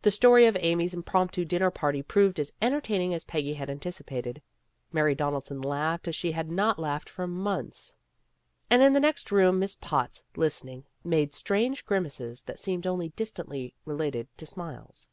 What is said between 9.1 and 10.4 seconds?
room Miss Potts,